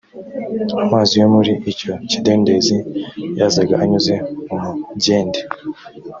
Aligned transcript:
amazi 0.83 1.13
yo 1.21 1.27
muri 1.35 1.51
icyo 1.71 1.91
kidendezi 2.09 2.77
yazaga 3.39 3.73
anyuze 3.83 4.15
mu 4.47 4.57
mugende 4.83 5.39